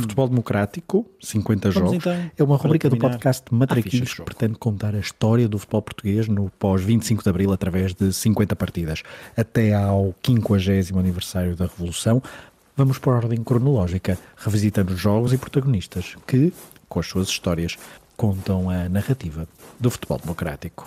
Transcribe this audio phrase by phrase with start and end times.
[0.00, 4.08] Futebol Democrático, 50 Vamos jogos, então, é uma rubrica do terminar, podcast à ficha Matraquilhos
[4.08, 8.12] de que pretende contar a história do futebol português no pós-25 de Abril através de
[8.12, 9.02] 50 partidas.
[9.36, 12.22] Até ao 50 aniversário da Revolução,
[12.76, 16.52] vamos por ordem cronológica, revisitando os jogos e protagonistas que,
[16.88, 17.76] com as suas histórias,
[18.16, 19.48] contam a narrativa
[19.78, 20.86] do futebol democrático.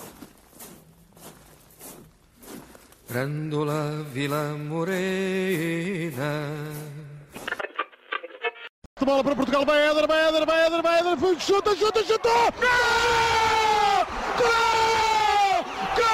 [3.09, 4.93] Grândola Vila Morena
[9.01, 12.03] De bola para Portugal, vai Éder, vai Éder, vai Éder, vai Éder, foi, chuta, chuta,
[12.03, 12.31] chutou!
[12.59, 14.05] Gol!
[14.37, 15.65] Gol!
[15.97, 16.11] Gol!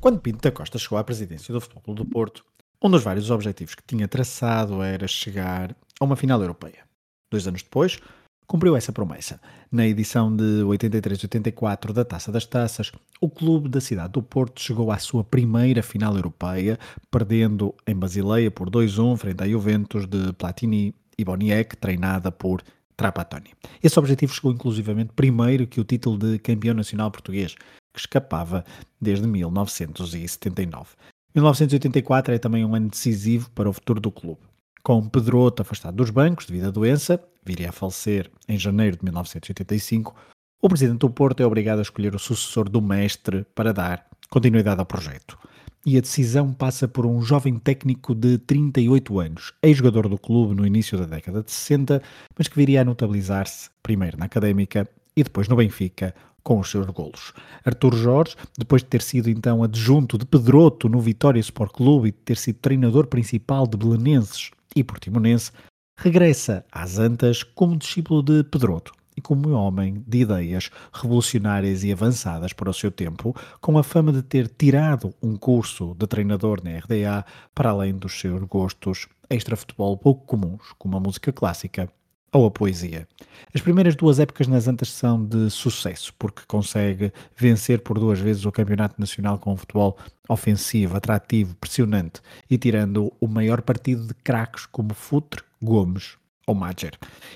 [0.00, 2.44] Quando Pinto da Costa chegou à presidência do Futebol do Porto,
[2.82, 6.84] um dos vários objetivos que tinha traçado era chegar a uma final europeia.
[7.30, 8.00] Dois anos depois,
[8.46, 9.40] cumpriu essa promessa.
[9.70, 14.90] Na edição de 83-84 da Taça das Taças, o clube da cidade do Porto chegou
[14.90, 16.78] à sua primeira final europeia,
[17.10, 22.62] perdendo em Basileia por 2-1 frente à Juventus de Platini e Boniek, treinada por
[22.96, 23.50] Trapattoni.
[23.82, 27.54] Esse objetivo chegou inclusivamente primeiro que o título de campeão nacional português,
[27.92, 28.64] que escapava
[29.00, 30.90] desde 1979.
[31.34, 34.40] 1984 é também um ano decisivo para o futuro do clube.
[34.82, 40.14] Com Pedroto afastado dos bancos devido à doença, viria a falecer em janeiro de 1985,
[40.60, 44.80] o presidente do Porto é obrigado a escolher o sucessor do mestre para dar continuidade
[44.80, 45.38] ao projeto.
[45.84, 50.66] E a decisão passa por um jovem técnico de 38 anos, ex-jogador do clube no
[50.66, 52.02] início da década de 60,
[52.36, 56.86] mas que viria a notabilizar-se primeiro na Académica e depois no Benfica com os seus
[56.86, 57.32] golos.
[57.64, 62.12] Artur Jorge, depois de ter sido então adjunto de Pedroto no Vitória Sport Clube e
[62.12, 65.52] de ter sido treinador principal de Belenenses e Portimonense,
[65.96, 71.90] regressa às Antas como discípulo de Pedroto e como um homem de ideias revolucionárias e
[71.90, 76.62] avançadas para o seu tempo, com a fama de ter tirado um curso de treinador
[76.62, 77.24] na RDA
[77.54, 81.88] para além dos seus gostos extra-futebol pouco comuns, como a música clássica
[82.30, 83.08] ou a poesia.
[83.54, 88.44] As primeiras duas épocas nas Antas são de sucesso, porque consegue vencer por duas vezes
[88.44, 89.96] o Campeonato Nacional com um futebol
[90.28, 92.20] ofensivo, atrativo, pressionante
[92.50, 96.92] e tirando o maior partido de craques como Futre, Gomes ou Mager.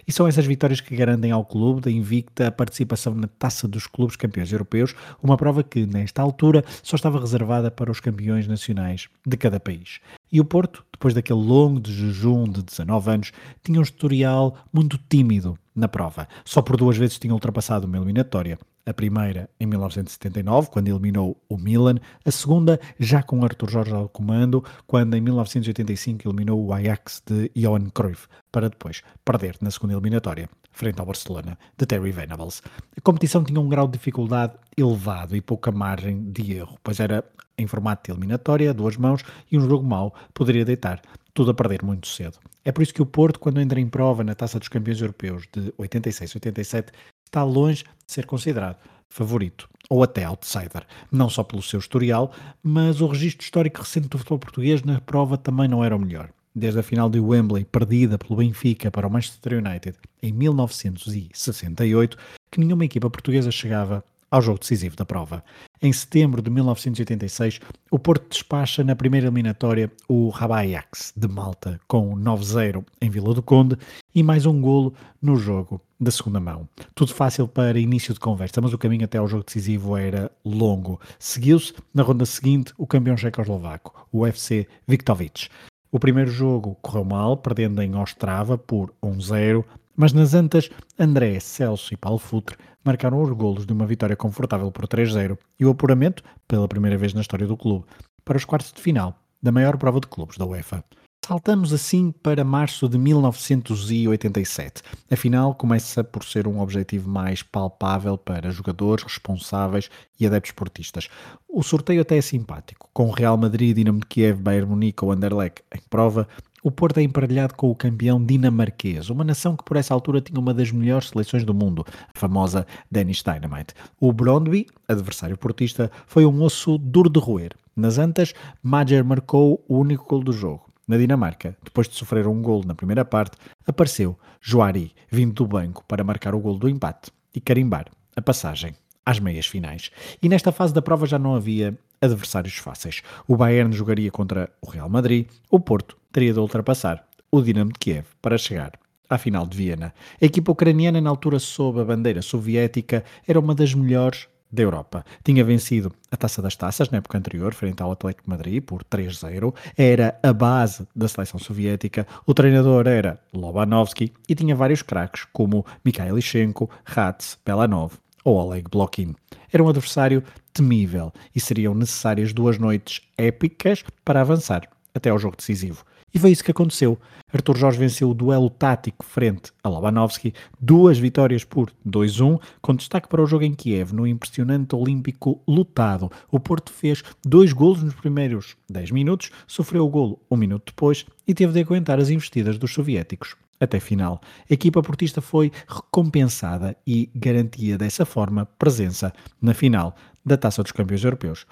[0.06, 3.86] E são essas vitórias que garantem ao clube da invicta a participação na Taça dos
[3.86, 9.08] Clubes Campeões Europeus, uma prova que, nesta altura, só estava reservada para os campeões nacionais
[9.26, 9.98] de cada país.
[10.30, 13.32] E o Porto, depois daquele longo de jejum de 19 anos,
[13.64, 16.28] tinha um historial muito tímido na prova.
[16.44, 18.58] Só por duas vezes tinha ultrapassado uma eliminatória.
[18.86, 21.96] A primeira em 1979, quando eliminou o Milan.
[22.24, 27.50] A segunda, já com Arthur Jorge ao comando, quando em 1985 eliminou o Ajax de
[27.54, 32.62] Johan Cruyff, para depois perder na segunda eliminatória, frente ao Barcelona, de Terry Venables.
[32.96, 37.24] A competição tinha um grau de dificuldade elevado e pouca margem de erro, pois era
[37.58, 41.02] em formato de eliminatória, duas mãos, e um jogo mau poderia deitar
[41.34, 42.38] tudo a perder muito cedo.
[42.64, 45.46] É por isso que o Porto, quando entra em prova na Taça dos Campeões Europeus
[45.52, 46.88] de 86-87,
[47.30, 48.76] está longe de ser considerado
[49.08, 52.32] favorito ou até outsider, não só pelo seu historial,
[52.62, 56.30] mas o registro histórico recente do futebol português na prova também não era o melhor.
[56.54, 62.16] Desde a final de Wembley, perdida pelo Benfica para o Manchester United em 1968,
[62.50, 65.42] que nenhuma equipa portuguesa chegava ao jogo decisivo da prova.
[65.82, 67.60] Em setembro de 1986,
[67.90, 73.42] o Porto despacha na primeira eliminatória o Rabayax de Malta com 9-0 em Vila do
[73.42, 73.76] Conde
[74.14, 76.68] e mais um golo no jogo da segunda mão.
[76.94, 81.00] Tudo fácil para início de conversa, mas o caminho até ao jogo decisivo era longo.
[81.18, 85.48] Seguiu-se na ronda seguinte o campeão checoslovaco, o UFC Viktovic.
[85.92, 89.64] O primeiro jogo correu mal, perdendo em Ostrava por 1-0,
[89.96, 94.70] mas nas Antas, André, Celso e Paulo Futre marcaram os golos de uma vitória confortável
[94.70, 97.84] por 3-0 e o apuramento, pela primeira vez na história do clube,
[98.24, 100.84] para os quartos de final da maior prova de clubes da UEFA.
[101.26, 104.82] Saltamos assim para março de 1987.
[105.08, 109.88] A final começa por ser um objetivo mais palpável para jogadores, responsáveis
[110.18, 111.08] e adeptos esportistas.
[111.48, 115.62] O sorteio até é simpático, com Real Madrid, Dinamo de Kiev, Bayern Munique ou Anderlecht
[115.72, 116.26] em prova,
[116.62, 120.38] o Porto é emparelhado com o campeão dinamarquês, uma nação que por essa altura tinha
[120.38, 123.74] uma das melhores seleções do mundo, a famosa Danish Dynamite.
[123.98, 127.52] O Brondby, adversário portista, foi um osso duro de roer.
[127.74, 130.70] Nas Antas, Mager marcou o único gol do jogo.
[130.86, 133.36] Na Dinamarca, depois de sofrer um gol na primeira parte,
[133.66, 137.86] apareceu Joari, vindo do banco para marcar o gol do empate e carimbar
[138.16, 138.74] a passagem
[139.06, 139.90] às meias finais.
[140.20, 143.02] E nesta fase da prova já não havia adversários fáceis.
[143.28, 147.78] O Bayern jogaria contra o Real Madrid, o Porto teria de ultrapassar o Dinamo de
[147.78, 148.72] Kiev para chegar
[149.08, 149.92] à final de Viena.
[150.20, 155.04] A equipa ucraniana, na altura sob a bandeira soviética, era uma das melhores da Europa.
[155.22, 159.54] Tinha vencido a Taça das Taças na época anterior, frente ao Atlético Madrid, por 3-0.
[159.76, 162.06] Era a base da seleção soviética.
[162.26, 167.94] O treinador era Lobanovsky e tinha vários craques, como Mikhail Lichenko, Rats, Belanov
[168.24, 169.14] ou Oleg Blokin.
[169.52, 170.22] Era um adversário
[170.52, 175.84] temível e seriam necessárias duas noites épicas para avançar até ao jogo decisivo.
[176.12, 176.98] E foi isso que aconteceu.
[177.32, 183.08] Arthur Jorge venceu o duelo tático frente a Lobanovski, duas vitórias por 2-1, com destaque
[183.08, 186.10] para o jogo em Kiev, no impressionante Olímpico lutado.
[186.30, 191.06] O Porto fez dois golos nos primeiros 10 minutos, sofreu o golo um minuto depois
[191.26, 193.36] e teve de aguentar as investidas dos soviéticos.
[193.60, 200.38] Até final, a equipa portista foi recompensada e garantia dessa forma presença na final da
[200.38, 201.46] Taça dos Campeões Europeus,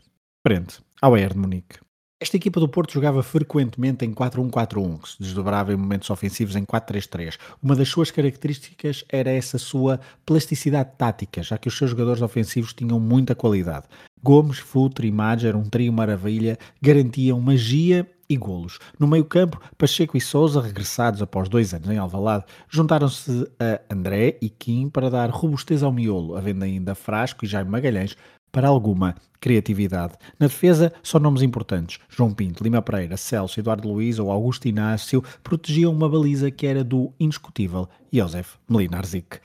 [0.46, 1.78] frente ao Bayern de Munique.
[2.20, 6.64] Esta equipa do Porto jogava frequentemente em 4-1-4-1, que se desdobrava em momentos ofensivos em
[6.64, 7.36] 4-3-3.
[7.62, 12.72] Uma das suas características era essa sua plasticidade tática, já que os seus jogadores ofensivos
[12.72, 13.86] tinham muita qualidade.
[14.20, 18.78] Gomes, Futre e Madger, um trio maravilha, garantiam magia e golos.
[18.98, 24.48] No meio-campo, Pacheco e Souza, regressados após dois anos em Alvalade, juntaram-se a André e
[24.48, 28.16] Kim para dar robustez ao miolo, havendo ainda Frasco e Jaime Magalhães
[28.52, 30.14] para alguma criatividade.
[30.38, 31.98] Na defesa, só nomes importantes.
[32.08, 36.82] João Pinto, Lima Pereira, Celso, Eduardo Luiz ou Augusto Inácio protegiam uma baliza que era
[36.82, 39.38] do indiscutível Josef Mlinarzik.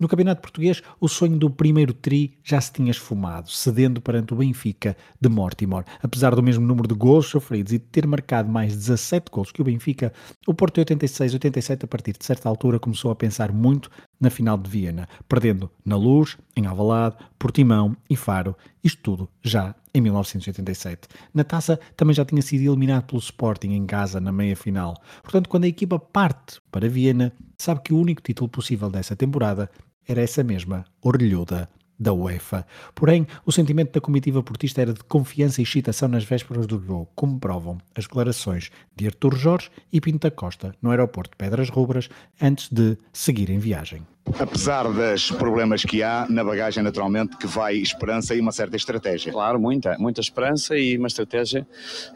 [0.00, 4.36] No Campeonato Português, o sonho do primeiro tri já se tinha esfumado, cedendo perante o
[4.38, 5.84] Benfica de Mortimor.
[6.02, 9.60] Apesar do mesmo número de gols sofridos e de ter marcado mais 17 gols que
[9.60, 10.10] o Benfica,
[10.46, 14.56] o Porto 86, 87 a partir de certa altura começou a pensar muito na final
[14.56, 21.08] de Viena, perdendo na Luz, em Alvalade, Portimão e Faro, isto tudo já em 1987.
[21.34, 24.96] Na taça também já tinha sido eliminado pelo Sporting em casa na meia-final.
[25.22, 29.70] Portanto, quando a equipa parte para Viena, sabe que o único título possível dessa temporada
[30.06, 31.68] era essa mesma orelhuda
[31.98, 32.66] da UEFA.
[32.94, 37.08] Porém, o sentimento da comitiva portista era de confiança e excitação nas vésperas do jogo,
[37.14, 42.08] como provam as declarações de Artur Jorge e Pinta Costa no aeroporto de Pedras Rubras
[42.40, 44.02] antes de seguir em viagem
[44.38, 49.32] apesar dos problemas que há na bagagem, naturalmente, que vai esperança e uma certa estratégia.
[49.32, 51.66] Claro, muita, muita esperança e uma estratégia,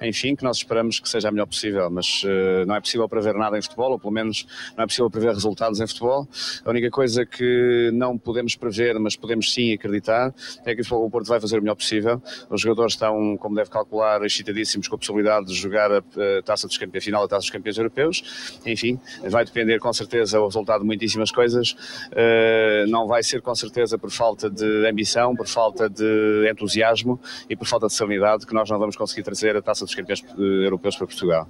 [0.00, 3.34] enfim, que nós esperamos que seja a melhor possível, mas uh, não é possível prever
[3.34, 4.46] nada em futebol, ou pelo menos
[4.76, 6.28] não é possível prever resultados em futebol.
[6.64, 10.34] A única coisa que não podemos prever, mas podemos sim acreditar,
[10.64, 12.22] é que o Futebol Porto vai fazer o melhor possível.
[12.50, 16.66] Os jogadores estão, como deve calcular, excitadíssimos com a possibilidade de jogar a, a Taça
[16.66, 18.60] dos Campeões, a final da Taça dos Campeões Europeus.
[18.66, 21.76] Enfim, vai depender com certeza o resultado de muitíssimas coisas
[22.88, 27.66] não vai ser com certeza por falta de ambição, por falta de entusiasmo e por
[27.66, 30.96] falta de serenidade que nós não vamos conseguir trazer a taça dos campeões eh, europeus
[30.96, 31.48] para Portugal.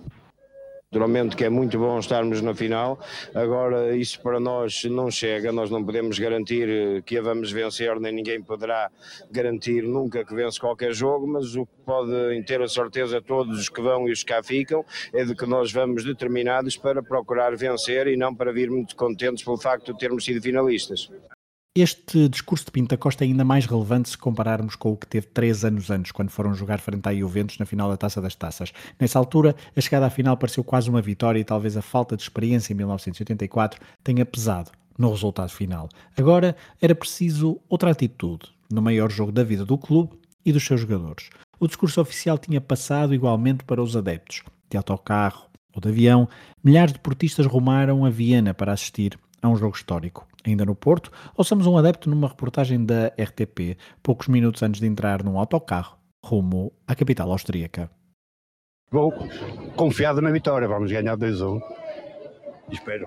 [0.95, 3.01] Naturalmente que é muito bom estarmos na final,
[3.35, 8.13] agora isso para nós não chega, nós não podemos garantir que a vamos vencer, nem
[8.13, 8.89] ninguém poderá
[9.29, 13.69] garantir nunca que vence qualquer jogo, mas o que podem ter a certeza todos os
[13.69, 17.57] que vão e os que cá ficam é de que nós vamos determinados para procurar
[17.57, 21.11] vencer e não para vir muito contentes pelo facto de termos sido finalistas.
[21.77, 25.27] Este discurso de Pinta Costa é ainda mais relevante se compararmos com o que teve
[25.27, 28.73] três anos antes, quando foram jogar frente à Juventus na final da Taça das Taças.
[28.97, 32.23] Nessa altura, a chegada à final pareceu quase uma vitória e talvez a falta de
[32.23, 35.89] experiência em 1984 tenha pesado no resultado final.
[36.17, 40.13] Agora era preciso outra atitude no maior jogo da vida do clube
[40.47, 41.29] e dos seus jogadores.
[41.59, 44.45] O discurso oficial tinha passado igualmente para os adeptos.
[44.71, 46.29] De autocarro ou de avião,
[46.63, 51.13] milhares de portistas rumaram a Viena para assistir a um jogo histórico ainda no Porto,
[51.37, 56.73] ouçamos um adepto numa reportagem da RTP, poucos minutos antes de entrar num autocarro, rumo
[56.87, 57.91] à capital austríaca.
[58.91, 59.13] Vou
[59.77, 61.61] confiado na vitória, vamos ganhar 2-1.
[62.71, 63.07] Espero.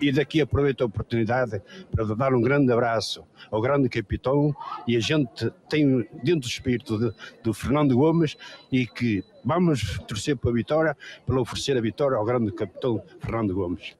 [0.00, 4.54] E daqui aproveito a oportunidade para dar um grande abraço ao grande capitão
[4.86, 8.36] e a gente tem dentro do espírito do Fernando Gomes
[8.70, 10.96] e que vamos torcer para a vitória,
[11.26, 13.96] para oferecer a vitória ao grande capitão Fernando Gomes.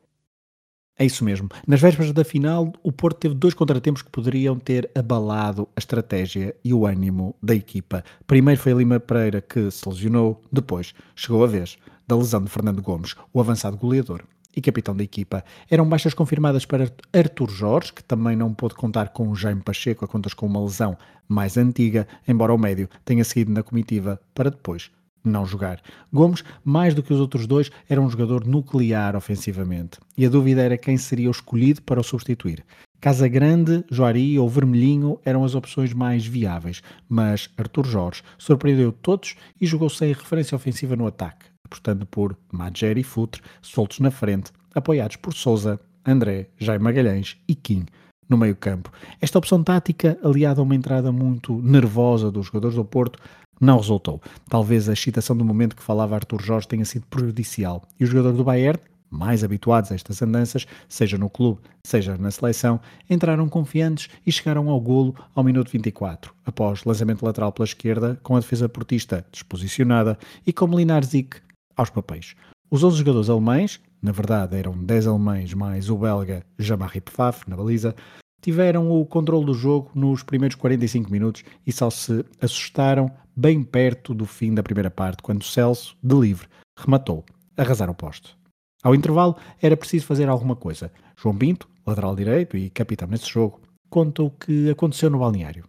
[0.99, 1.49] É isso mesmo.
[1.67, 6.57] Nas vésperas da final, o Porto teve dois contratempos que poderiam ter abalado a estratégia
[6.65, 8.03] e o ânimo da equipa.
[8.27, 11.77] Primeiro foi a Lima Pereira que se lesionou, depois chegou a vez
[12.09, 14.23] da lesão de Fernando Gomes, o avançado goleador
[14.57, 15.45] e capitão da equipa.
[15.71, 20.09] Eram baixas confirmadas para Artur Jorge, que também não pôde contar com Jaime Pacheco a
[20.09, 20.97] contas com uma lesão
[21.29, 24.91] mais antiga, embora o médio tenha seguido na comitiva para depois
[25.29, 25.81] não jogar.
[26.13, 29.99] Gomes, mais do que os outros dois, era um jogador nuclear ofensivamente.
[30.17, 32.65] E a dúvida era quem seria o escolhido para o substituir.
[33.01, 39.37] Casa Grande, Joari ou Vermelhinho eram as opções mais viáveis, mas Artur Jorge surpreendeu todos
[39.61, 44.51] e jogou sem referência ofensiva no ataque, apostando por Madger e Futre, soltos na frente,
[44.75, 47.85] apoiados por Souza, André, Jaime Magalhães e Kim
[48.29, 48.91] no meio-campo.
[49.21, 53.19] Esta opção tática, aliada a uma entrada muito nervosa dos jogadores do Porto,
[53.61, 54.21] não resultou.
[54.49, 58.33] Talvez a excitação do momento que falava Arthur Jorge tenha sido prejudicial e o jogador
[58.33, 64.09] do Bayern, mais habituados a estas andanças, seja no clube, seja na seleção, entraram confiantes
[64.27, 68.69] e chegaram ao golo ao minuto 24, após lançamento lateral pela esquerda, com a defesa
[68.69, 71.37] portista desposicionada e com Melinar Zic
[71.77, 72.35] aos papéis.
[72.71, 77.57] Os 11 jogadores alemães, na verdade eram 10 alemães mais o belga Jamari Pfaff na
[77.57, 77.95] baliza,
[78.43, 84.15] tiveram o controle do jogo nos primeiros 45 minutos e só se assustaram bem perto
[84.15, 87.25] do fim da primeira parte, quando Celso, de livre, rematou,
[87.57, 88.37] arrasar o posto.
[88.83, 90.91] Ao intervalo, era preciso fazer alguma coisa.
[91.17, 95.65] João Pinto, lateral direito e capitão nesse jogo, conta o que aconteceu no balneário.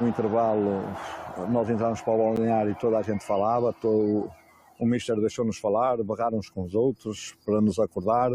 [0.00, 0.82] No intervalo,
[1.50, 4.30] nós entramos para o balneário e toda a gente falava, todo,
[4.78, 8.32] o Mister deixou-nos falar, barrar uns com os outros para nos acordar.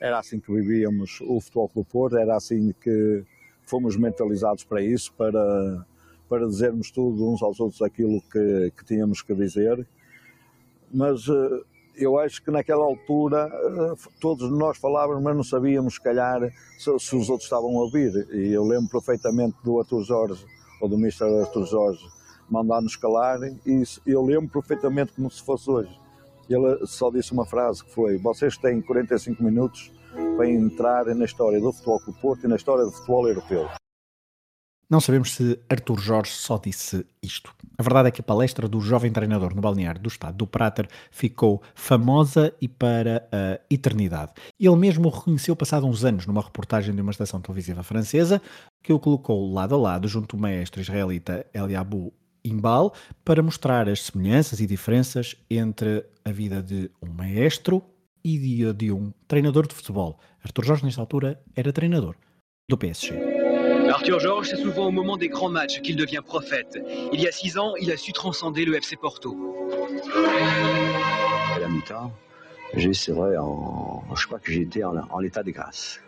[0.00, 3.22] Era assim que vivíamos o Futebol Clube Porto, era assim que
[3.66, 5.86] fomos mentalizados para isso, para,
[6.30, 9.84] para dizermos tudo uns aos outros aquilo que, que tínhamos que dizer.
[10.94, 11.62] Mas eh,
[11.96, 16.40] eu acho que naquela altura eh, todos nós falávamos, mas não sabíamos, se calhar,
[16.78, 18.28] se, se os outros estavam a ouvir.
[18.32, 20.46] E eu lembro perfeitamente do Arthur Jorge,
[20.80, 22.06] ou do Mister Arthur Jorge,
[22.48, 26.00] mandar-nos calar, e eu lembro perfeitamente como se fosse hoje.
[26.48, 29.92] Ele só disse uma frase que foi: Vocês têm 45 minutos
[30.36, 33.68] para entrar na história do futebol com o Porto e na história do futebol europeu.
[34.90, 37.54] Não sabemos se Artur Jorge só disse isto.
[37.78, 40.88] A verdade é que a palestra do jovem treinador no balneário do estado do Prater
[41.12, 44.32] ficou famosa e para a eternidade.
[44.58, 48.42] Ele mesmo reconheceu passado uns anos numa reportagem de uma estação televisiva francesa
[48.82, 52.12] que o colocou lado a lado junto ao maestro israelita Eliabu
[52.44, 52.92] Imbal
[53.24, 57.80] para mostrar as semelhanças e diferenças entre a vida de um maestro
[58.24, 60.18] e de, de um treinador de futebol.
[60.42, 62.16] Artur Jorge, nesta altura, era treinador
[62.68, 63.29] do PSG.
[64.00, 66.82] Arthur Georges, c'est souvent au moment des grands matchs qu'il devient prophète.
[67.12, 69.36] Il y a six ans, il a su transcender le FC Porto.
[71.54, 72.10] À la mi-temps,
[72.94, 76.00] c'est vrai, en, je crois que j'étais en, état de grâce.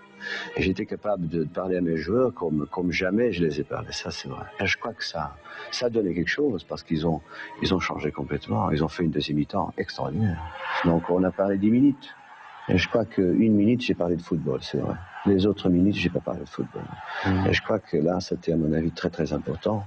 [0.56, 4.28] J'étais capable de parler à mes joueurs comme, jamais je les ai parlé, ça c'est
[4.28, 4.46] vrai.
[4.58, 5.37] Et je crois que ça,
[5.70, 7.20] ça donné quelque chose parce qu'ils ont,
[7.61, 8.70] ils ont changé complètement.
[8.70, 10.40] Ils ont fait une deuxième mi-temps extraordinaire.
[10.87, 12.14] Donc on a parlé dix minutes.
[12.69, 14.95] Je crois qu'une minute, j'ai parlé de football, c'est vrai.
[15.26, 16.85] Les autres minutes, j'ai pas parlé de football.
[17.26, 17.47] Mmh.
[17.47, 19.85] Et je crois que là, c'était à mon avis très très important.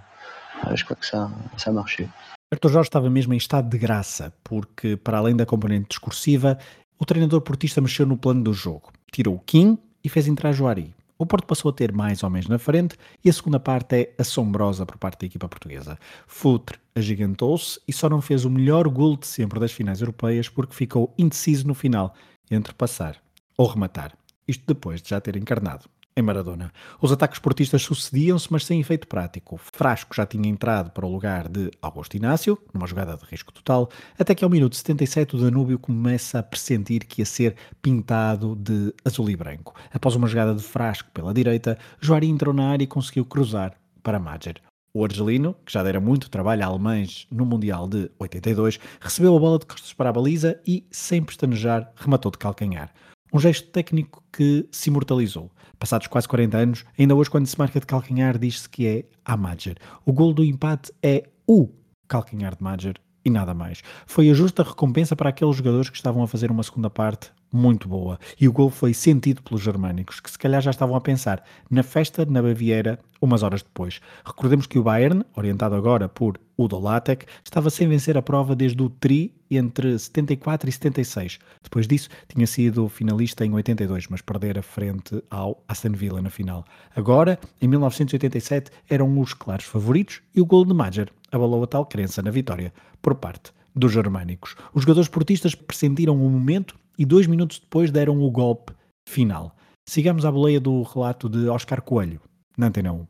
[0.74, 2.08] Je crois que ça, ça a marché.
[2.52, 6.58] Arthur Jorge estava mesmo em estado de graça, porque, para além da componente discursiva,
[6.98, 8.92] o treinador portista mexeu no plano do jogo.
[9.12, 10.94] Tirou o Kim e fez entrar Joari.
[11.18, 14.86] O Porto passou a ter mais homens na frente e a segunda parte é assombrosa
[14.86, 15.98] por parte da equipa portuguesa.
[16.28, 20.76] Futre agigantou-se e só não fez o melhor gol de sempre das finais europeias porque
[20.76, 22.14] ficou indeciso no final
[22.50, 23.22] entre passar
[23.58, 24.14] ou rematar.
[24.48, 26.72] Isto depois de já ter encarnado em Maradona.
[27.02, 29.58] Os ataques portistas sucediam-se, mas sem efeito prático.
[29.58, 33.90] Frasco já tinha entrado para o lugar de Augusto Inácio, numa jogada de risco total,
[34.18, 38.94] até que ao minuto 77 o Danúbio começa a pressentir que ia ser pintado de
[39.04, 39.76] azul e branco.
[39.94, 44.20] Após uma jogada de Frasco pela direita, Joari entrou na área e conseguiu cruzar para
[44.20, 44.62] Madger.
[44.96, 49.40] O argelino, que já dera muito trabalho a alemães no Mundial de 82, recebeu a
[49.42, 52.94] bola de costas para a baliza e, sem pestanejar, rematou de calcanhar.
[53.34, 55.52] Um gesto técnico que se imortalizou.
[55.78, 59.36] Passados quase 40 anos, ainda hoje, quando se marca de calcanhar, diz-se que é a
[59.36, 59.76] Madger.
[60.06, 61.68] O gol do empate é o
[62.08, 63.82] calcanhar de Madger e nada mais.
[64.08, 67.88] Foi a justa recompensa para aqueles jogadores que estavam a fazer uma segunda parte muito
[67.88, 68.20] boa.
[68.40, 71.84] E o gol foi sentido pelos germânicos, que se calhar já estavam a pensar na
[71.84, 74.02] festa na Baviera umas horas depois.
[74.26, 78.82] Recordemos que o Bayern, orientado agora por Udo Lattek, estava sem vencer a prova desde
[78.82, 81.40] o tri entre 74 e 76.
[81.64, 86.66] Depois disso, tinha sido finalista em 82, mas perdera frente ao Aston Villa na final.
[86.96, 91.86] Agora, em 1987, eram os claros favoritos e o gol de Major abalou a tal
[91.86, 94.56] crença na vitória por parte dos germânicos.
[94.74, 98.74] Os jogadores portistas pressentiram o momento e dois minutos depois deram o golpe
[99.08, 99.52] final.
[99.88, 102.20] Sigamos à boleia do relato de Oscar Coelho,
[102.58, 103.08] na Antena 1.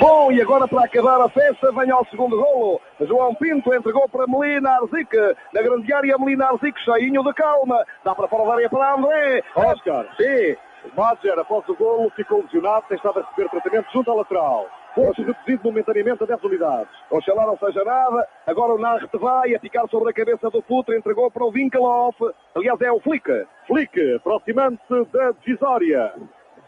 [0.00, 2.80] Bom, e agora para acabar a festa, vem ao segundo golo.
[3.00, 5.14] João Pinto entregou para Melina Arzic.
[5.52, 7.84] Na grande área, Melina Arzic, cheinho de calma.
[8.04, 9.42] Dá para fora da área para André.
[9.54, 10.06] Oscar.
[10.16, 10.56] Sim.
[10.96, 14.68] Madger, após o golo, ficou lesionado, tem estado a receber tratamento junto à lateral.
[14.94, 16.88] Fosse reduzido momentaneamente a 10 unidades.
[17.10, 18.28] Oxalá não seja nada.
[18.46, 22.16] Agora o Nart vai a picar sobre a cabeça do Putre, entregou para o Winkelhoff.
[22.54, 23.28] Aliás, é o Flick.
[23.66, 26.12] Flick, aproximando-se da divisória.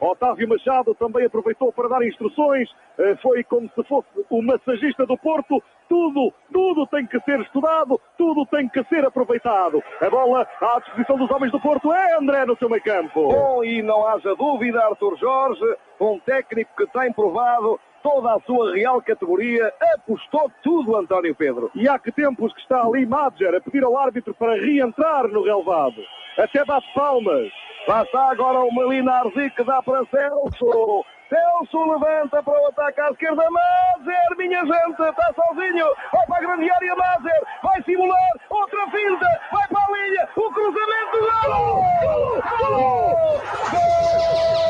[0.01, 2.69] Otávio Machado também aproveitou para dar instruções.
[2.99, 5.63] Eh, Foi como se fosse o massagista do Porto.
[5.89, 9.83] Tudo, tudo tem que ser estudado, tudo tem que ser aproveitado.
[10.01, 13.29] A bola à disposição dos homens do Porto é André no seu meio campo.
[13.29, 18.73] Bom, e não haja dúvida, Arthur Jorge, um técnico que tem provado toda a sua
[18.73, 21.73] real categoria, apostou tudo António Pedro.
[21.75, 25.43] E há que tempos que está ali Madger a pedir ao árbitro para reentrar no
[25.43, 26.01] relevado.
[26.39, 27.51] Até bate palmas.
[27.89, 31.05] Lá está agora o Melina Arzi que dá para Celso.
[31.29, 33.43] Celso levanta para o ataque à esquerda.
[33.51, 35.87] Mazer, minha gente, está sozinho.
[36.13, 37.43] Vai para a grande área, Mazer.
[37.65, 38.33] Vai simular.
[38.51, 39.41] Outra finta.
[39.51, 40.29] Vai para a linha.
[40.37, 41.19] O cruzamento.
[41.45, 42.43] Gol!
[42.61, 43.41] Gol!
[43.73, 44.66] Golo!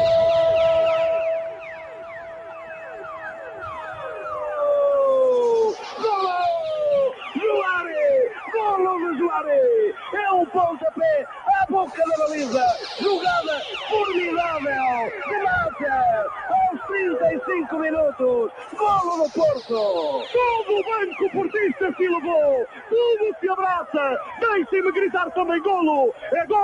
[9.47, 9.95] Joare!
[10.13, 11.27] É um pontapé
[11.63, 12.67] à boca da baliza.
[13.01, 18.53] Jogada formidável de Máter aos 35 minutos.
[18.77, 20.27] Golo do Porto!
[20.33, 22.67] Todo o banco portista se levou.
[22.89, 24.21] Tudo se abraça.
[24.41, 26.13] Deixem-me gritar também golo.
[26.33, 26.57] É gol!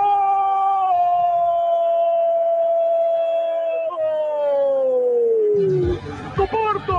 [6.37, 6.93] Do Porto!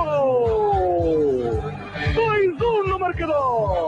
[2.14, 3.84] 2-1 no marcador.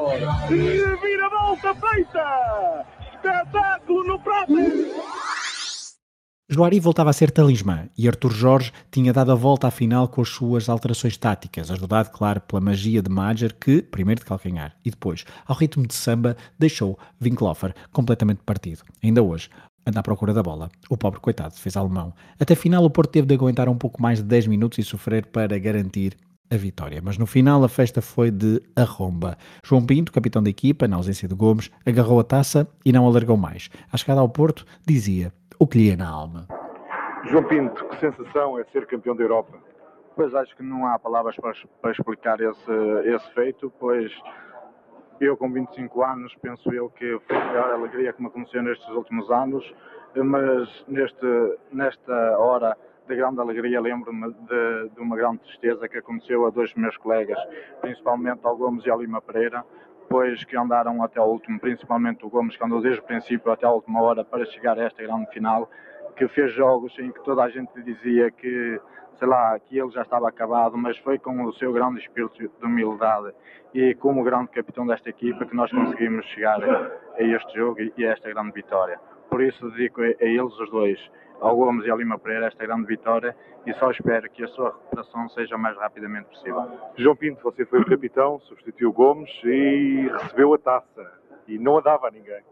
[1.61, 2.87] Feita.
[3.15, 4.53] Espetáculo no prato.
[6.49, 10.23] Joari voltava a ser talismã e Arthur Jorge tinha dado a volta à final com
[10.23, 14.91] as suas alterações táticas, ajudado, claro, pela magia de Major, que, primeiro de calcanhar e
[14.91, 18.85] depois, ao ritmo de samba, deixou Winklofer completamente partido.
[19.03, 19.51] Ainda hoje,
[19.85, 20.69] anda à procura da bola.
[20.89, 22.15] O pobre coitado fez alemão.
[22.39, 25.27] Até final, o Porto teve de aguentar um pouco mais de 10 minutos e sofrer
[25.27, 26.17] para garantir
[26.51, 27.01] a vitória.
[27.03, 29.37] Mas no final a festa foi de arromba.
[29.65, 33.37] João Pinto, capitão da equipa, na ausência de Gomes, agarrou a taça e não alargou
[33.37, 33.69] mais.
[33.93, 36.47] À chegada ao Porto, dizia o que lhe ia na alma.
[37.25, 39.59] João Pinto, que sensação é ser campeão da Europa?
[40.15, 42.73] Pois acho que não há palavras para, para explicar esse,
[43.05, 44.13] esse feito, pois
[45.21, 48.89] eu com 25 anos penso eu que foi a maior alegria que me aconteceu nestes
[48.89, 49.65] últimos anos,
[50.15, 52.77] mas neste, nesta hora
[53.07, 57.39] de grande alegria lembro-me de, de, uma grande tristeza que aconteceu a dois meus colegas,
[57.81, 59.65] principalmente ao Gomes e ao Lima Pereira,
[60.09, 63.67] pois que andaram até o último, principalmente o Gomes que andou desde o princípio até
[63.67, 65.71] a última hora para chegar a esta grande final,
[66.17, 68.81] que fez jogos em que toda a gente dizia que,
[69.19, 72.65] sei lá, que ele já estava acabado, mas foi com o seu grande espírito de
[72.65, 73.33] humildade
[73.75, 78.13] e como grande capitão desta equipa que nós conseguimos chegar a, este jogo e a
[78.13, 78.99] esta grande vitória.
[79.29, 80.99] Por isso dedico a eles os dois
[81.41, 84.71] ao Gomes e ao Lima Pereira esta grande vitória e só espero que a sua
[84.71, 86.71] recuperação seja o mais rapidamente possível.
[86.97, 91.13] João Pinto, você foi o capitão, substituiu Gomes e recebeu a taça
[91.49, 92.43] e não a dava a ninguém.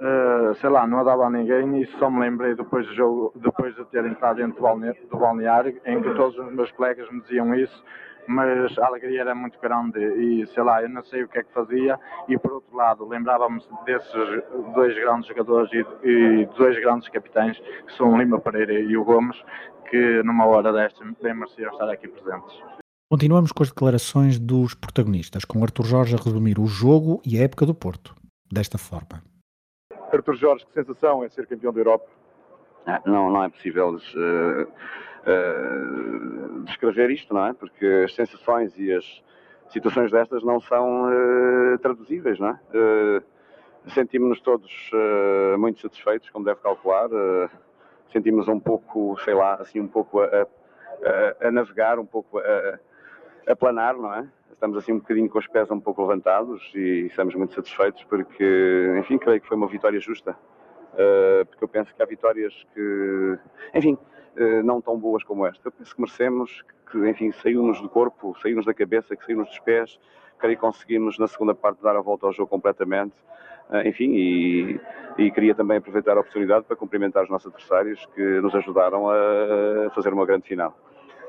[0.00, 3.32] Uh, sei lá, não a dava a ninguém e só me lembrei depois do jogo,
[3.36, 4.60] depois de ter entrado dentro
[5.08, 7.84] do balneário, em que todos os meus colegas me diziam isso,
[8.26, 11.42] mas a alegria era muito grande e sei lá, eu não sei o que é
[11.42, 14.42] que fazia e por outro lado lembrava-me desses
[14.74, 19.04] dois grandes jogadores e, e, dois grandes capitães que são o Lima Pereira e o
[19.04, 19.36] Gomes
[19.90, 22.56] que numa hora desta bem mereciam estar aqui presentes.
[23.10, 27.44] Continuamos com as declarações dos protagonistas, com Arthur Jorge a resumir o jogo e a
[27.44, 28.14] época do Porto,
[28.50, 29.22] desta forma.
[30.10, 32.06] Arthur Jorge, que sensação é ser campeão da Europa?
[32.86, 34.72] Ah, não, não é possível uh,
[35.26, 37.52] uh, descrever isto, não é?
[37.52, 39.22] Porque as sensações e as
[39.70, 42.60] situações destas não são uh, traduzíveis, não é?
[43.88, 44.90] Sentimos-nos todos
[45.58, 47.08] muito satisfeitos, como deve calcular.
[48.12, 52.78] Sentimos um pouco, sei lá, assim, um pouco a, a, a navegar, um pouco a,
[53.48, 54.28] a planar, não é?
[54.62, 58.94] estamos assim um bocadinho com os pés um pouco levantados e estamos muito satisfeitos porque,
[59.00, 60.36] enfim, creio que foi uma vitória justa.
[60.92, 63.38] Uh, porque eu penso que há vitórias que,
[63.74, 63.98] enfim, uh,
[64.64, 65.68] não tão boas como esta.
[65.68, 69.58] Eu penso que merecemos, que, enfim, saiu-nos do corpo, saiu-nos da cabeça, que saiu-nos dos
[69.60, 69.98] pés.
[70.38, 73.14] Creio que conseguimos na segunda parte dar a volta ao jogo completamente.
[73.70, 74.80] Uh, enfim, e,
[75.16, 79.90] e, queria também aproveitar a oportunidade para cumprimentar os nossos adversários que nos ajudaram a
[79.94, 80.76] fazer uma grande final.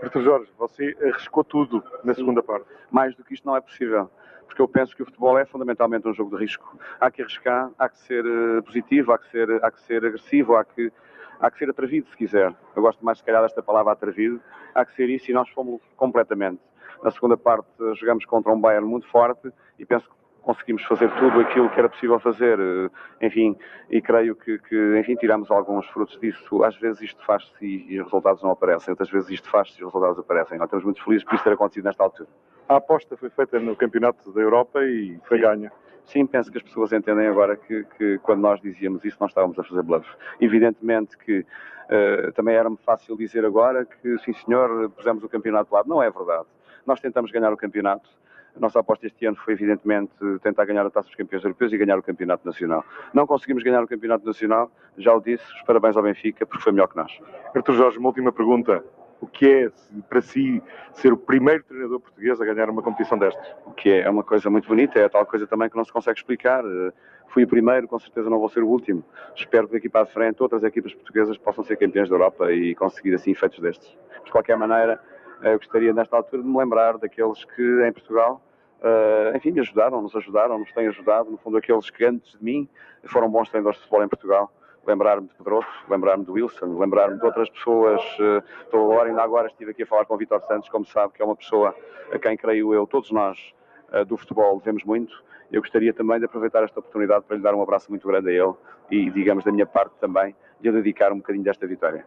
[0.02, 2.66] Arthur Jorge, você arriscou tudo na segunda parte.
[2.92, 4.12] Mais do que isto não é possível,
[4.46, 6.78] porque eu penso que o futebol é fundamentalmente um jogo de risco.
[7.00, 10.58] Há que arriscar, há que ser uh, positivo, há que ser, há que ser agressivo,
[10.58, 10.92] há que,
[11.39, 12.54] há que ser atrevido, se quiser.
[12.76, 14.41] Eu gosto mais, se calhar, desta palavra atrevido.
[14.74, 16.62] Há que ser isso e nós fomos completamente.
[17.04, 21.39] Na segunda parte, jogamos contra um Bayern muito forte e penso que conseguimos fazer tudo
[21.39, 22.60] aquilo que era possível fazer,
[23.22, 23.58] enfim,
[23.89, 26.63] e creio que, que enfim, tiramos alguns frutos disso.
[26.63, 29.93] Às vezes isto faz-se e, os resultados não aparecem, outras vezes isto faz-se e os
[29.93, 30.58] resultados aparecem.
[30.58, 32.30] Nós estamos muito felizes por isso ter acontecido nesta altura.
[32.67, 35.43] A aposta foi feita no Campeonato da Europa e foi Sim.
[35.43, 35.72] ganha.
[36.06, 39.58] Sim, penso que as pessoas entendem agora que, que quando nós dizíamos isso, nós estávamos
[39.58, 40.08] a fazer bluff.
[40.39, 45.74] Evidentemente que uh, também era-me fácil dizer agora que, sim senhor, pusemos o campeonato de
[45.74, 45.89] lado.
[45.89, 46.46] Não é verdade.
[46.86, 48.10] Nós tentamos ganhar o campeonato.
[48.56, 50.13] A nossa aposta este ano foi, evidentemente,
[50.44, 52.86] tentar ganhar a Taça dos Campeões Europeus e ganhar o Campeonato Nacional.
[53.12, 56.72] Não conseguimos ganhar o Campeonato Nacional, já o disse, os parabéns ao Benfica, porque foi
[56.72, 57.20] melhor que nós.
[57.56, 58.84] Artur Jorge, uma última pergunta
[59.24, 59.72] o que é
[60.10, 60.62] para si
[60.94, 63.56] ser o primeiro treinador português a ganhar uma competição destas?
[63.66, 65.94] O que é, é uma coisa muito bonita, é tal coisa também que não se
[65.94, 66.64] consegue explicar.
[66.66, 66.92] Eh,
[67.30, 69.04] fui o primeiro, com certeza não vou ser o último.
[69.34, 72.76] Espero que daqui para a frente outras equipas portuguesas possam ser campeãs da Europa e
[72.76, 73.98] conseguir assim feitos destes.
[74.26, 75.00] De qualquer maneira,
[75.42, 78.42] eh, eu gostaria nesta altura de me lembrar daqueles que em Portugal
[78.84, 81.32] Uh, enfim, ajudaram, nos ajudaram, nos têm ajudado.
[81.32, 82.68] No fundo, aqueles que antes de mim
[83.06, 84.52] foram bons treinadores de futebol em Portugal
[84.86, 88.02] lembrar-me de Pedroso, lembrar-me de Wilson, lembrar-me de outras pessoas.
[88.19, 91.13] Eh, estou agora, ainda agora estive aqui a falar com o Vitor Santos, como sabe,
[91.13, 91.76] que é uma pessoa
[92.12, 93.54] a quem creio eu, todos nós
[93.91, 95.24] eh, do futebol devemos muito.
[95.52, 98.32] Eu gostaria também de aproveitar esta oportunidade para lhe dar um abraço muito grande a
[98.32, 98.54] ele
[98.89, 102.06] e, digamos, da minha parte também, de eu dedicar um bocadinho desta vitória.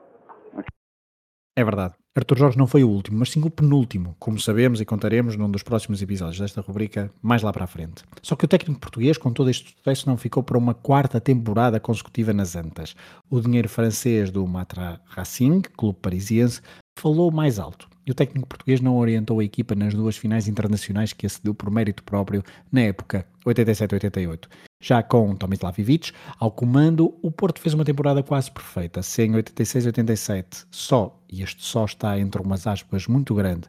[1.56, 1.94] É verdade.
[2.16, 5.50] Arthur Jorge não foi o último, mas sim o penúltimo, como sabemos e contaremos num
[5.50, 8.02] dos próximos episódios desta rubrica mais lá para a frente.
[8.22, 11.78] Só que o técnico português, com todo este sucesso, não ficou para uma quarta temporada
[11.78, 12.96] consecutiva nas Antas.
[13.28, 16.62] O dinheiro francês do Matra Racing, clube parisiense,
[16.98, 21.12] falou mais alto e o técnico português não orientou a equipa nas duas finais internacionais
[21.12, 24.46] que acedeu por mérito próprio na época 87-88.
[24.80, 30.66] Já com Tomislav Ivic ao comando, o Porto fez uma temporada quase perfeita, sem 86-87
[30.70, 33.68] só, e este só está entre umas aspas muito grande,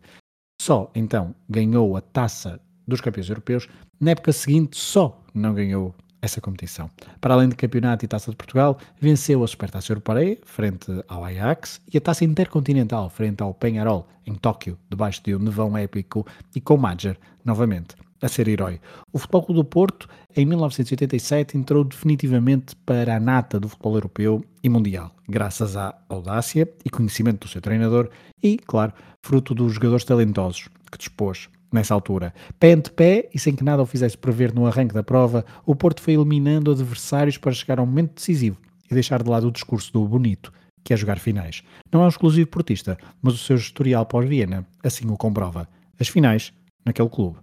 [0.62, 3.68] só então ganhou a taça dos campeões europeus,
[4.00, 6.90] na época seguinte só não ganhou essa competição.
[7.22, 11.82] Para além de campeonato e taça de Portugal, venceu a Supertaça Europeia frente ao Ajax
[11.94, 16.26] e a taça intercontinental frente ao Penharol em Tóquio, debaixo de um nevão épico
[16.56, 18.80] e com Major novamente a ser herói.
[19.14, 24.44] O Futebol Clube do Porto, em 1987, entrou definitivamente para a nata do futebol europeu
[24.64, 28.10] e mundial, graças à audácia e conhecimento do seu treinador
[28.42, 32.34] e, claro, fruto dos jogadores talentosos que dispôs nessa altura.
[32.60, 35.76] Pé ante pé e sem que nada o fizesse prever no arranque da prova, o
[35.76, 38.58] Porto foi eliminando adversários para chegar ao momento decisivo
[38.90, 40.52] e deixar de lado o discurso do bonito,
[40.84, 41.64] que é jogar finais.
[41.92, 45.68] Não é um exclusivo portista, mas o seu historial pós-Viena assim o comprova.
[46.00, 46.54] As finais,
[46.86, 47.38] naquele clube,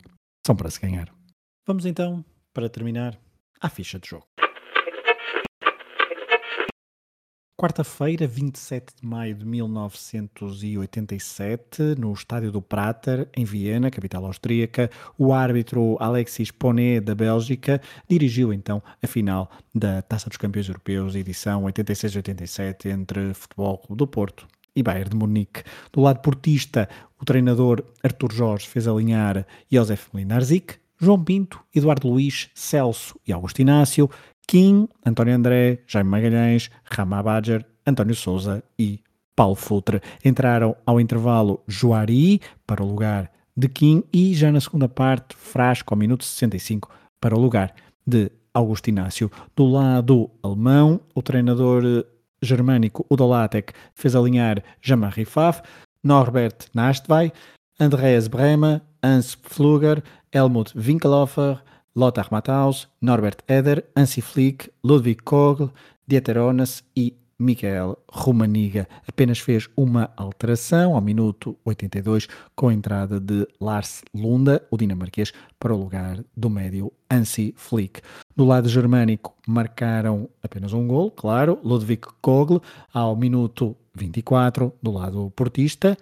[0.46, 1.08] são para se ganhar.
[1.66, 3.18] Vamos então, para terminar,
[3.60, 4.26] à ficha de jogo.
[7.56, 15.32] Quarta-feira, 27 de maio de 1987, no estádio do Prater, em Viena, capital austríaca, o
[15.32, 21.62] árbitro Alexis Ponet, da Bélgica, dirigiu então a final da Taça dos Campeões Europeus, edição
[21.62, 25.62] 86-87, entre Futebol Clube do Porto e Bayern de Munique.
[25.92, 26.88] Do lado portista,
[27.20, 33.60] o treinador Artur Jorge fez alinhar Josef Mlinarzik, João Pinto, Eduardo Luiz, Celso e Augusto
[33.60, 34.08] Inácio,
[34.46, 39.00] Kim, António André, Jaime Magalhães, Rama Badger, António Souza e
[39.34, 40.00] Paulo Futre.
[40.24, 45.94] Entraram ao intervalo Joari para o lugar de Kim e já na segunda parte Frasco
[45.94, 47.74] ao minuto 65 para o lugar
[48.06, 49.30] de Augusto Inácio.
[49.56, 52.04] Do lado alemão, o treinador eh,
[52.42, 54.62] germânico Udolatek fez alinhar
[55.12, 55.62] Rifaf,
[56.02, 57.32] Norbert Nastvay,
[57.80, 60.02] Andreas Brema, Hans Pfluger,
[60.32, 61.60] Helmut Winkelhofer,
[61.96, 65.70] Lothar Matthaus, Norbert Eder, Ansi Flick, Ludwig Kogl,
[66.06, 68.88] Dieter Onas e Michael Romaniga.
[69.06, 75.32] Apenas fez uma alteração ao minuto 82 com a entrada de Lars Lunda, o dinamarquês,
[75.58, 78.00] para o lugar do médio Ansi Flick.
[78.34, 82.60] Do lado germânico marcaram apenas um gol, claro, Ludwig Kogl
[82.92, 85.96] ao minuto 24, do lado portista.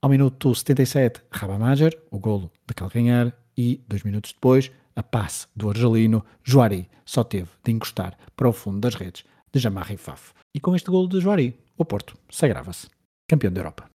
[0.00, 5.68] Ao minuto 77, Rabamager, o golo de calcanhar, e dois minutos depois, a passe do
[5.68, 10.32] argelino, Juari só teve de encostar para o fundo das redes de Jamarri Faf.
[10.54, 12.88] E com este golo de Juari, o Porto sagrava-se
[13.28, 13.86] campeão da Europa.